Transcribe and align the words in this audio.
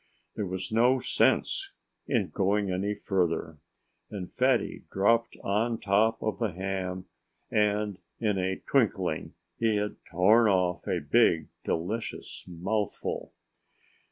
There 0.35 0.47
was 0.47 0.71
no 0.71 0.97
sense 0.99 1.73
in 2.07 2.29
going 2.29 2.71
any 2.71 2.95
further. 2.95 3.59
And 4.09 4.33
Fatty 4.33 4.85
dropped 4.91 5.37
on 5.43 5.79
top 5.79 6.23
of 6.23 6.39
the 6.39 6.53
ham 6.53 7.05
and 7.51 7.99
in 8.19 8.39
a 8.39 8.55
twinkling 8.57 9.35
he 9.59 9.75
had 9.75 9.97
torn 10.09 10.47
off 10.47 10.87
a 10.87 11.01
big, 11.01 11.49
delicious 11.63 12.43
mouthful. 12.47 13.31